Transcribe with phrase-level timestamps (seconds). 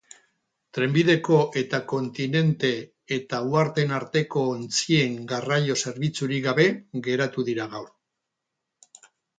[0.75, 2.71] Trenbideko eta kontinente
[3.19, 6.69] eta uharteen arteko ontzien garraio zerbitzurik gabe
[7.11, 7.91] geratu dira gaur.